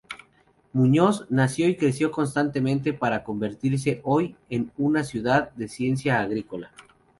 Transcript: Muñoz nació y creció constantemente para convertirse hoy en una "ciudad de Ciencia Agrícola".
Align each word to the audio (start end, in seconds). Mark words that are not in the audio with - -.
Muñoz 0.73 1.27
nació 1.29 1.67
y 1.67 1.75
creció 1.75 2.09
constantemente 2.09 2.91
para 2.91 3.23
convertirse 3.23 4.01
hoy 4.03 4.35
en 4.49 4.71
una 4.79 5.03
"ciudad 5.03 5.51
de 5.51 5.67
Ciencia 5.67 6.19
Agrícola". 6.19 6.71